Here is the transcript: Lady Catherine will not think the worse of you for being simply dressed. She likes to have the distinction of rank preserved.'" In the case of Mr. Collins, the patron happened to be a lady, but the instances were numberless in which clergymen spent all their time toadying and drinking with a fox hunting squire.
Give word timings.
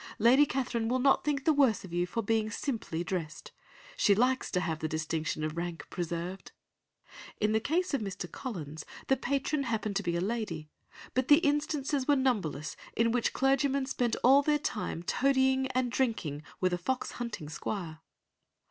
Lady 0.17 0.47
Catherine 0.47 0.87
will 0.87 0.97
not 0.97 1.23
think 1.23 1.45
the 1.45 1.53
worse 1.53 1.83
of 1.85 1.93
you 1.93 2.07
for 2.07 2.23
being 2.23 2.49
simply 2.49 3.03
dressed. 3.03 3.51
She 3.95 4.15
likes 4.15 4.49
to 4.49 4.59
have 4.59 4.79
the 4.79 4.87
distinction 4.87 5.43
of 5.43 5.55
rank 5.55 5.87
preserved.'" 5.91 6.51
In 7.39 7.51
the 7.51 7.59
case 7.59 7.93
of 7.93 8.01
Mr. 8.01 8.25
Collins, 8.31 8.83
the 9.09 9.15
patron 9.15 9.61
happened 9.61 9.95
to 9.97 10.01
be 10.01 10.15
a 10.15 10.19
lady, 10.19 10.71
but 11.13 11.27
the 11.27 11.37
instances 11.41 12.07
were 12.07 12.15
numberless 12.15 12.75
in 12.97 13.11
which 13.11 13.31
clergymen 13.31 13.85
spent 13.85 14.15
all 14.23 14.41
their 14.41 14.57
time 14.57 15.03
toadying 15.03 15.67
and 15.67 15.91
drinking 15.91 16.41
with 16.59 16.73
a 16.73 16.79
fox 16.79 17.11
hunting 17.11 17.47
squire. 17.47 17.99